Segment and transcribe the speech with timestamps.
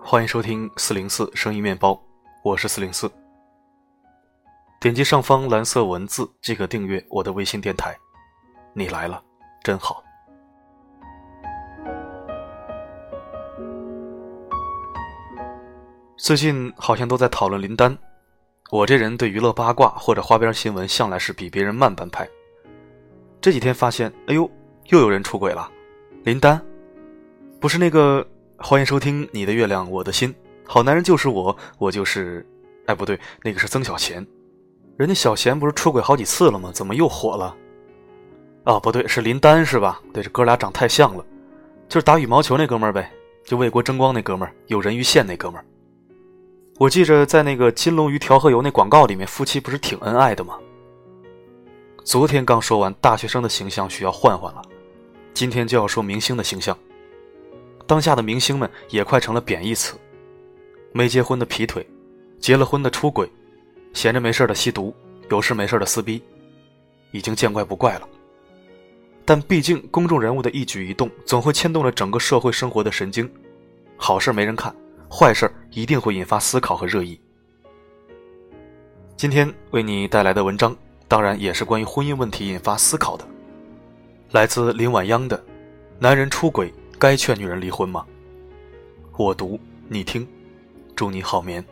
[0.00, 2.00] 欢迎收听四零四声音面包，
[2.42, 3.10] 我是四零四。
[4.80, 7.94] 点击上方蓝色文字即可订阅我的微信电台。
[8.72, 9.22] 你来了，
[9.62, 10.02] 真好。
[16.16, 17.96] 最近好像都在讨论林丹。
[18.70, 22.28] 我这人对娱乐八卦或者花边新闻向来是比别人慢半拍。
[23.40, 24.50] 这几天发现，哎呦，
[24.88, 25.70] 又有人出轨了。
[26.24, 26.60] 林丹，
[27.60, 28.26] 不是那个。
[28.60, 30.28] 欢迎收听《你的月亮我的心》，
[30.64, 32.44] 好男人就是我，我就是……
[32.86, 34.26] 哎，不对，那个是曾小贤，
[34.96, 36.72] 人家小贤不是出轨好几次了吗？
[36.74, 37.54] 怎么又火了？
[38.64, 40.02] 哦，不对，是林丹是吧？
[40.12, 41.24] 对，这哥俩长太像了，
[41.88, 43.08] 就是打羽毛球那哥们儿呗，
[43.44, 45.64] 就为国争光那哥们儿，有人鱼线那哥们儿。
[46.80, 50.58] 我记着在那个金龙鱼调和油那广告里面，夫妻不是挺恩爱的吗？
[52.08, 54.62] 昨天刚说完大学生的形象需要换换了，
[55.34, 56.74] 今天就要说明星的形象。
[57.86, 59.94] 当下的明星们也快成了贬义词，
[60.90, 61.86] 没结婚的劈腿，
[62.40, 63.30] 结了婚的出轨，
[63.92, 64.94] 闲着没事的吸毒，
[65.28, 66.22] 有事没事的撕逼，
[67.10, 68.08] 已经见怪不怪了。
[69.26, 73.30] 但毕竟公众人物的一举一动总会牵动了整个社会生活的神经，
[73.98, 74.74] 好事没人看，
[75.10, 77.20] 坏事一定会引发思考和热议。
[79.14, 80.74] 今天为你带来的文章，
[81.08, 83.26] 当然也是关于婚姻问题引发思考的，
[84.30, 85.38] 来自林晚央的
[85.98, 86.68] 《男人出轨》。
[87.00, 88.04] 该劝女人离婚吗？
[89.16, 90.26] 我读你听，
[90.96, 91.64] 祝你好眠。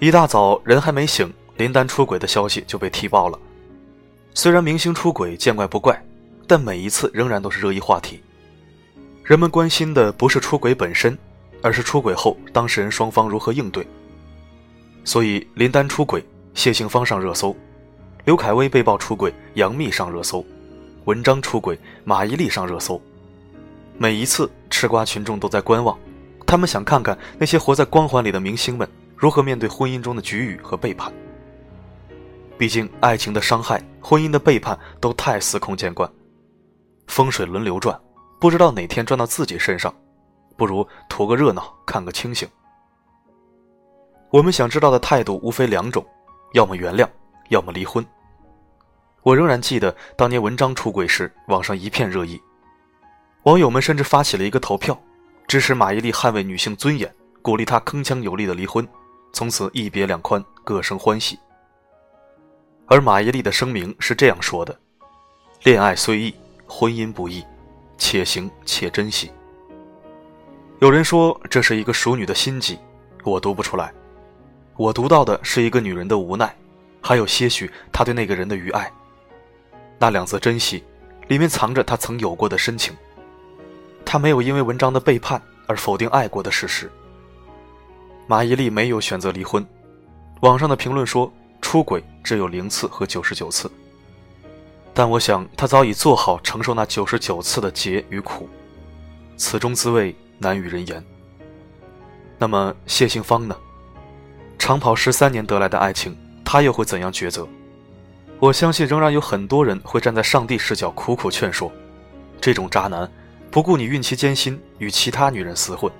[0.00, 3.38] 一大早，人还没醒，林丹出轨的消息就被踢爆了。
[4.34, 6.04] 虽然明星出轨见怪不怪，
[6.48, 8.20] 但每一次仍然都是热议话题。
[9.22, 11.16] 人们关心的不是出轨本身，
[11.64, 13.86] 而是出轨后当事人双方如何应对。
[15.02, 17.56] 所以，林丹出轨，谢杏芳上热搜。
[18.26, 20.44] 刘恺威被曝出轨，杨幂上热搜；
[21.06, 23.00] 文章出轨，马伊琍上热搜。
[23.96, 25.98] 每一次，吃瓜群众都在观望，
[26.46, 28.86] 他们想看看那些活在光环里的明星们
[29.16, 31.10] 如何面对婚姻中的局域和背叛。
[32.58, 36.10] 毕竟，爱情的伤害、婚姻的背叛都太司空见惯，
[37.06, 37.98] 风水轮流转，
[38.38, 39.94] 不知道哪天转到自己身上，
[40.56, 42.48] 不如图个热闹，看个清醒。
[44.30, 46.04] 我们想知道的态度无非两种：
[46.52, 47.08] 要么原谅。
[47.50, 48.04] 要么离婚。
[49.22, 52.40] 我仍然记得当年文章出轨时，网上一片热议，
[53.42, 54.98] 网友们甚至发起了一个投票，
[55.46, 58.88] 支持马伊琍捍卫女性尊严，鼓励她铿锵有力的离婚，
[59.34, 61.38] 从此一别两宽，各生欢喜。
[62.86, 64.74] 而马伊琍的声明是这样说的
[65.64, 66.34] ：“恋爱虽易，
[66.66, 67.44] 婚姻不易，
[67.98, 69.30] 且行且珍惜。”
[70.80, 72.78] 有人说这是一个熟女的心机，
[73.22, 73.92] 我读不出来，
[74.76, 76.54] 我读到的是一个女人的无奈。
[77.00, 78.90] 还有些许她对那个人的余爱，
[79.98, 80.82] 那两字珍惜，
[81.28, 82.94] 里面藏着她曾有过的深情。
[84.04, 86.90] 他没有因为文章的背叛而否定爱过的事实。
[88.26, 89.66] 马伊琍没有选择离婚，
[90.40, 93.70] 网上的评论说出轨只有零次和九十九次，
[94.92, 98.48] 但我想他早已做好承受那九十九次的劫与苦，
[99.36, 101.04] 此中滋味难与人言。
[102.38, 103.56] 那么谢杏芳呢？
[104.58, 106.16] 长跑十三年得来的爱情。
[106.46, 107.48] 他又会怎样抉择？
[108.38, 111.72] 我相信仍然有很多人会站在上帝视角苦苦劝说：
[112.40, 113.10] 这种渣男，
[113.50, 115.90] 不顾你孕期艰辛与其他女人厮混，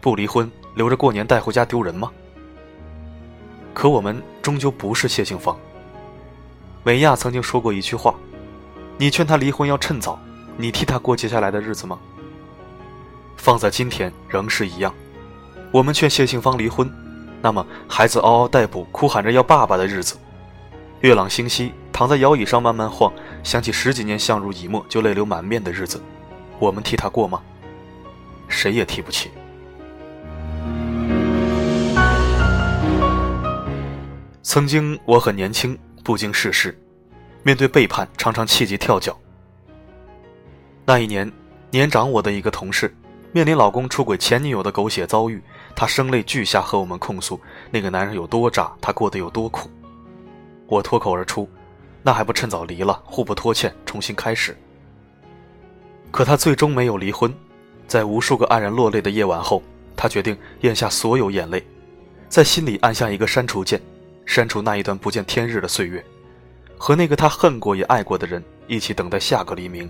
[0.00, 2.10] 不离婚留着过年带回家丢人吗？
[3.74, 5.56] 可我们终究不是谢杏芳。
[6.82, 8.14] 美亚曾经说过一句话
[8.98, 10.18] ：“你劝他离婚要趁早，
[10.56, 11.98] 你替他过接下来的日子吗？”
[13.36, 14.92] 放在今天仍是一样，
[15.70, 16.90] 我们劝谢杏芳离婚。
[17.42, 20.16] 那么，孩子嗷嗷待哺、哭喊着要爸爸的日子，
[21.00, 23.12] 月朗星稀，躺在摇椅上慢慢晃，
[23.44, 26.02] 想起十几年相濡以沫就泪流满面的日子，
[26.58, 27.40] 我们替他过吗？
[28.48, 29.30] 谁也替不起。
[34.42, 36.76] 曾经我很年轻，不经世事，
[37.42, 39.16] 面对背叛常常气急跳脚。
[40.84, 41.30] 那一年，
[41.70, 42.92] 年长我的一个同事。
[43.36, 45.42] 面临老公出轨前女友的狗血遭遇，
[45.74, 47.38] 她声泪俱下和我们控诉
[47.70, 49.68] 那个男人有多渣，她过得有多苦。
[50.66, 51.46] 我脱口而出
[52.02, 54.56] ：“那还不趁早离了，互不拖欠，重新开始。”
[56.10, 57.30] 可她最终没有离婚，
[57.86, 59.62] 在无数个黯然落泪的夜晚后，
[59.94, 61.62] 她决定咽下所有眼泪，
[62.30, 63.78] 在心里按下一个删除键，
[64.24, 66.02] 删除那一段不见天日的岁月，
[66.78, 69.86] 和那个她恨过也爱过的人一起等待下个黎明。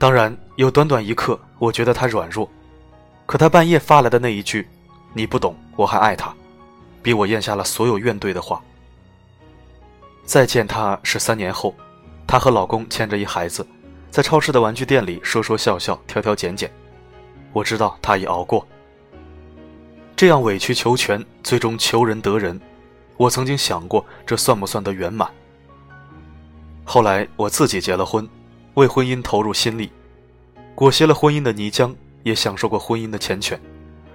[0.00, 2.50] 当然，有短短一刻，我觉得他软弱，
[3.26, 4.66] 可他半夜发来的那一句
[5.12, 6.34] “你不懂，我还爱他”，
[7.02, 8.62] 比我咽下了所有怨怼的话
[10.24, 11.74] 再见他是三年后，
[12.26, 13.66] 她和老公牵着一孩子，
[14.10, 16.72] 在超市的玩具店里说说笑笑，挑挑拣拣。
[17.52, 18.66] 我知道她已熬过。
[20.16, 22.58] 这样委曲求全，最终求人得人，
[23.18, 25.30] 我曾经想过，这算不算得圆满？
[26.84, 28.26] 后来我自己结了婚，
[28.80, 29.90] 为婚姻投入心力，
[30.74, 33.58] 裹挟了婚姻的泥浆，也享受过婚姻的缱绻，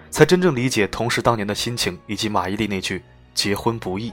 [0.09, 3.03] 才真正理解同事当年的心情，以及马伊琍那句
[3.35, 4.11] “结婚不易”。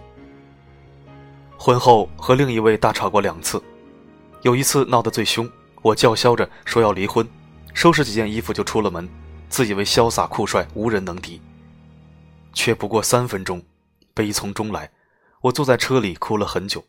[1.57, 3.63] 婚后和另一位大吵过两次，
[4.43, 5.51] 有一次闹得最凶，
[5.81, 7.27] 我叫嚣着说要离婚，
[7.73, 9.09] 收拾几件衣服就出了门，
[9.49, 11.41] 自以为潇洒酷帅，无人能敌。
[12.53, 13.63] 却不过三分钟，
[14.13, 14.91] 悲从中来，
[15.41, 16.85] 我坐在车里哭了很久，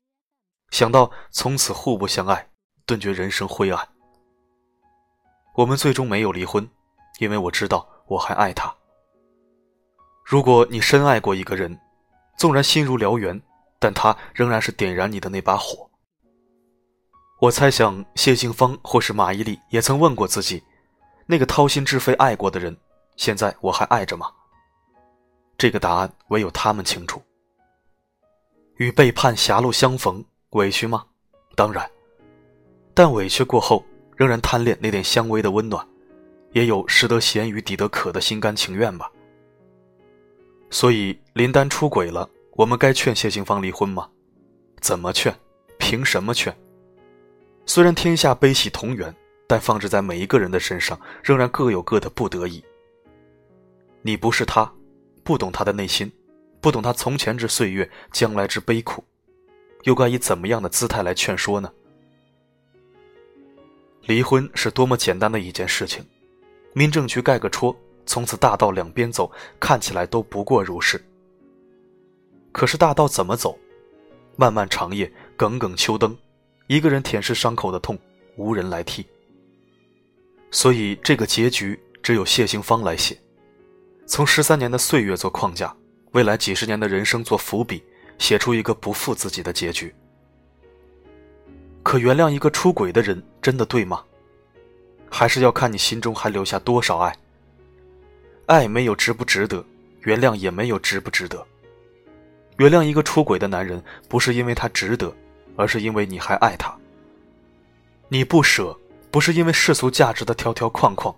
[0.72, 2.50] 想到从此互不相爱，
[2.86, 3.88] 顿觉人生灰暗。
[5.56, 6.68] 我们最终没有离婚，
[7.20, 8.74] 因为我知道我还爱他。
[10.24, 11.80] 如果你深爱过一个人，
[12.38, 13.42] 纵然心如燎原，
[13.80, 15.90] 但他仍然是点燃你的那把火。
[17.40, 20.64] 我猜想谢杏芳或是马伊琍也曾问过自己：
[21.26, 22.76] 那个掏心置肺爱过的人，
[23.18, 24.32] 现在我还爱着吗？
[25.58, 27.22] 这个答案唯有他们清楚。
[28.78, 31.06] 与背叛狭路相逢，委屈吗？
[31.56, 31.88] 当然，
[32.94, 33.84] 但委屈过后，
[34.16, 35.86] 仍然贪恋那点相偎的温暖，
[36.52, 39.12] 也有食得咸鱼抵得渴的心甘情愿吧。
[40.70, 44.10] 所以林丹出轨了，我们该劝谢杏芳离婚吗？
[44.80, 45.34] 怎么劝？
[45.78, 46.56] 凭什么劝？
[47.66, 49.14] 虽然天下悲喜同源，
[49.48, 52.64] 但放置在每一个人的身上，仍然各有各的不得已。
[54.02, 54.72] 你不是他。
[55.26, 56.12] 不懂他的内心，
[56.60, 59.02] 不懂他从前之岁月，将来之悲苦，
[59.84, 61.72] 又该以怎么样的姿态来劝说呢？
[64.06, 66.06] 离婚是多么简单的一件事情，
[66.74, 67.74] 民政局盖个戳，
[68.06, 71.02] 从此大道两边走，看起来都不过如是。
[72.52, 73.58] 可是大道怎么走？
[74.36, 76.16] 漫漫长夜，耿耿秋灯，
[76.68, 77.98] 一个人舔舐伤口的痛，
[78.36, 79.06] 无人来替。
[80.52, 83.18] 所以这个结局只有谢杏芳来写。
[84.06, 85.74] 从十三年的岁月做框架，
[86.12, 87.82] 未来几十年的人生做伏笔，
[88.18, 89.96] 写出一个不负自己的结局。
[91.84, 94.04] 可原谅一个出轨的人，真的对吗？
[95.10, 97.16] 还是要看你心中还留下多少爱。
[98.48, 99.64] 爱没有值不值得，
[100.02, 101.46] 原谅也没有值不值得。
[102.58, 105.14] 原谅一个出轨的男人，不是因为他值得，
[105.56, 106.76] 而是因为你还爱他。
[108.08, 108.76] 你不舍，
[109.12, 111.14] 不是因为世俗价值的条条框框。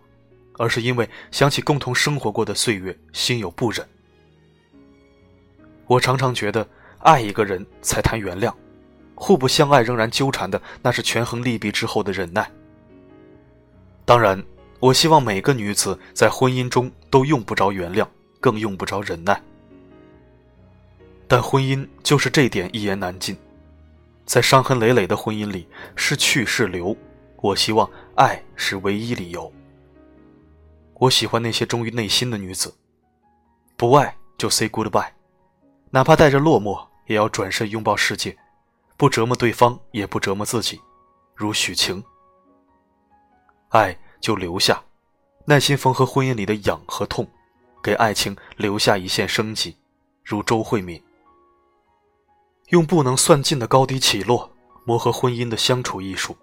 [0.58, 3.86] 而是因为想起共同生活过的岁月，心有不忍。
[5.86, 6.66] 我常常觉得，
[7.00, 8.54] 爱一个人才谈原谅，
[9.16, 12.52] 互不相爱仍然纠缠的，那是权衡利弊之后的忍耐。
[14.04, 14.44] 当然，
[14.80, 18.06] 我希望每个女子在婚姻中都用不着原谅，
[18.40, 19.42] 更用不着忍耐。
[21.28, 23.36] 但婚姻就是这点一言难尽，
[24.26, 26.96] 在伤痕累累的婚姻里，是去是留，
[27.38, 29.52] 我希望爱是唯一理由。
[31.00, 32.76] 我喜欢那些忠于内心的女子，
[33.76, 35.10] 不爱就 say goodbye，
[35.90, 38.38] 哪怕带着落寞，也要转身拥抱世界，
[38.98, 40.80] 不折磨对方，也不折磨自己，
[41.36, 42.04] 如许晴。
[43.70, 44.82] 爱就留下，
[45.46, 47.28] 耐心缝合婚姻里的痒和痛，
[47.84, 49.78] 给爱情留下一线生机，
[50.24, 51.02] 如周慧敏。
[52.70, 54.50] 用不能算尽的高低起落，
[54.86, 56.36] 磨合婚姻的相处艺术。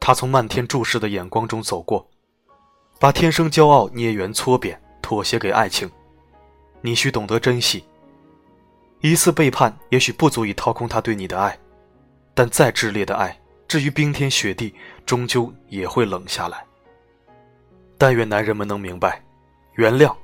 [0.00, 2.08] 他从漫天注视的眼光中走过。
[2.98, 5.90] 把天生骄傲捏圆搓扁，妥协给爱情，
[6.80, 7.84] 你需懂得珍惜。
[9.00, 11.56] 一次背叛也许不足以掏空他对你的爱，
[12.34, 13.38] 但再炽烈的爱，
[13.68, 14.74] 至于冰天雪地，
[15.04, 16.64] 终究也会冷下来。
[17.98, 19.22] 但愿男人们能明白，
[19.74, 20.14] 原谅，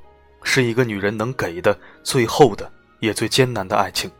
[0.42, 4.10] 是一个女人能给的最后的也最艰难的爱情。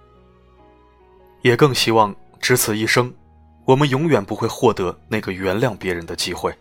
[1.40, 3.12] 也更希望，只此一生，
[3.64, 6.54] 我们永远不会获得那个原谅别人的机会。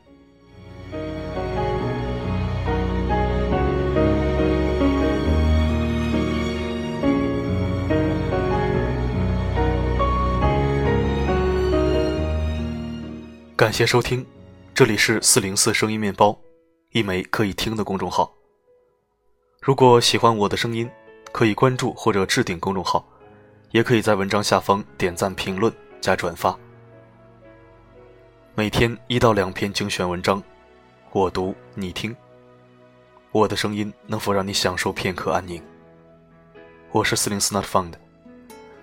[13.71, 14.25] 感谢收听，
[14.73, 16.37] 这里是四零四声音面包，
[16.89, 18.29] 一枚可以听的公众号。
[19.61, 20.91] 如果喜欢我的声音，
[21.31, 23.01] 可以关注或者置顶公众号，
[23.69, 26.53] 也可以在文章下方点赞、评论、加转发。
[28.55, 30.43] 每天一到两篇精选文章，
[31.13, 32.13] 我读你听。
[33.31, 35.63] 我的声音能否让你享受片刻安宁？
[36.91, 37.93] 我是四零四 Not Found，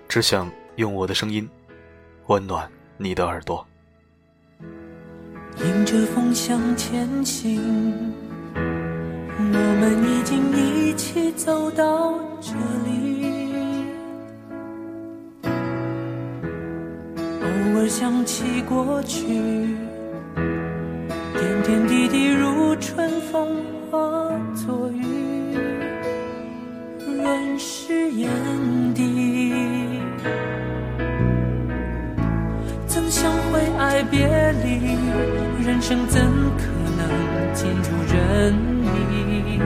[0.07, 1.47] 只想用我的声音
[2.25, 2.67] 温暖
[2.97, 3.63] 你的耳朵。
[5.61, 7.61] 迎着风向前行，
[8.55, 12.53] 我们已经一起走到这
[12.85, 13.83] 里。
[17.41, 17.47] 偶
[17.77, 19.25] 尔想起过去，
[21.33, 23.57] 点点滴滴如春风
[23.91, 23.99] 化
[24.55, 25.03] 作雨，
[27.05, 28.29] 润湿眼
[28.93, 29.48] 底。
[35.89, 36.21] 生怎
[36.55, 36.65] 可
[36.99, 37.01] 能
[37.51, 38.53] 尽如人
[38.93, 39.59] 意？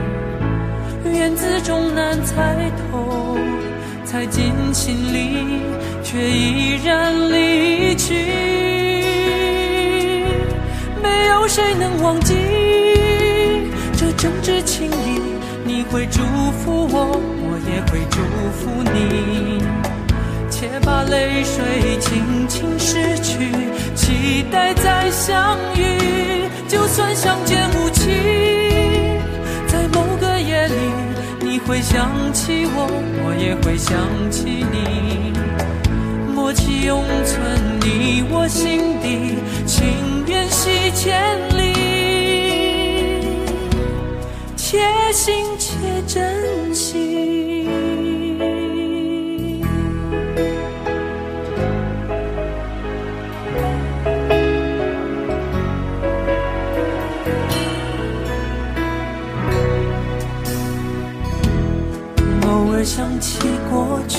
[1.12, 3.36] 缘字终难猜透，
[4.06, 5.60] 猜进心里，
[6.02, 8.14] 却依然离去。
[11.02, 12.34] 没有谁能忘记
[13.94, 15.20] 这真挚情谊，
[15.66, 19.62] 你会祝福我，我也会祝福你。
[20.48, 23.44] 且把泪水轻轻拭去，
[24.34, 26.48] 期待再相遇。
[26.66, 28.10] 就算相见无期，
[29.68, 30.74] 在某个夜里，
[31.40, 32.88] 你会想起我，
[33.22, 33.96] 我也会想
[34.32, 35.32] 起你。
[36.34, 41.72] 默契永存你我心底，情缘系千里，
[44.56, 44.80] 且
[45.12, 45.76] 行且
[46.08, 46.43] 珍
[62.84, 63.38] 想起
[63.70, 64.18] 过去，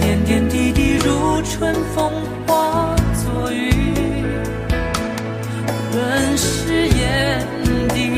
[0.00, 2.10] 点点滴滴如春风
[2.44, 3.70] 化作雨，
[5.92, 7.46] 润湿眼
[7.90, 8.10] 底。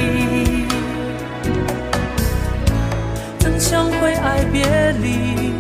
[3.38, 4.64] 怎想会爱别
[5.02, 5.52] 离？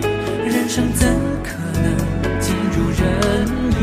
[0.48, 1.06] 人生怎
[1.44, 1.94] 可能
[2.40, 3.04] 尽如人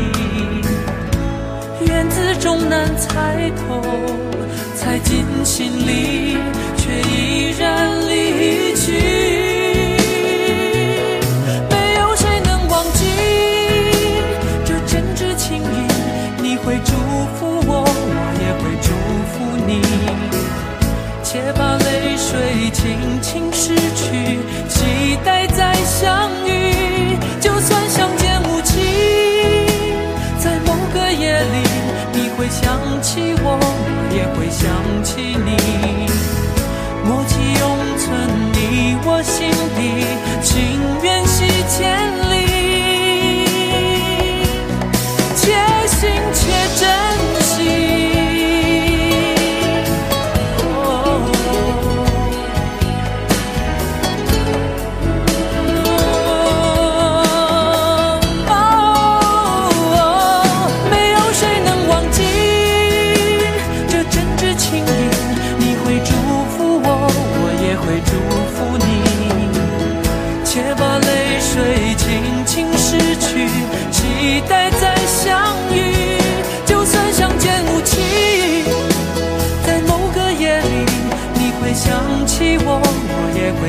[1.86, 3.80] 缘字终难猜透，
[4.74, 6.29] 猜进心里，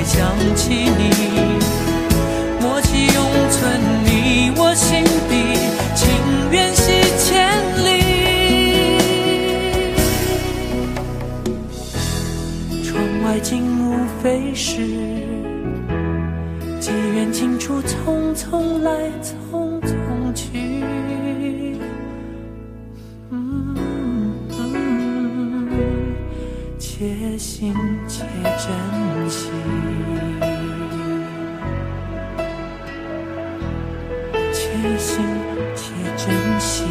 [0.01, 1.11] 会想起你。
[2.59, 5.31] 默契永存你我心底，
[5.93, 6.09] 情
[6.51, 7.29] 缘系千
[7.85, 7.87] 里。
[12.83, 12.89] 窗
[13.23, 13.93] 外景物
[14.23, 14.77] 非是
[16.79, 18.91] 几缘情处，匆匆来，
[19.21, 19.50] 走
[27.31, 27.73] 且行
[28.09, 29.49] 且珍惜。
[34.51, 35.23] 且行
[35.73, 36.83] 且珍惜，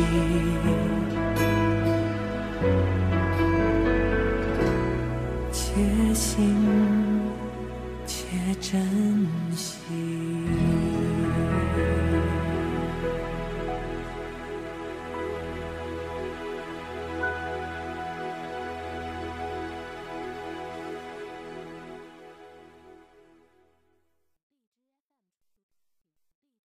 [5.52, 6.56] 且行
[8.06, 8.26] 且
[8.60, 9.09] 珍惜。